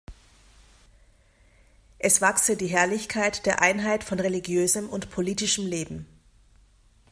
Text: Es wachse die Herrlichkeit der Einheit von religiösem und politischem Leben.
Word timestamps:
Es 1.99 2.21
wachse 2.21 2.57
die 2.57 2.65
Herrlichkeit 2.65 3.45
der 3.45 3.61
Einheit 3.61 4.03
von 4.03 4.19
religiösem 4.19 4.89
und 4.89 5.11
politischem 5.11 5.67
Leben. 5.67 6.07